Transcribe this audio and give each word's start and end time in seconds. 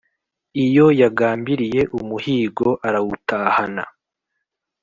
Iyo 0.65 0.85
yagambiriye 1.01 1.81
umuhigo 1.97 2.67
arawutahana 2.87 3.83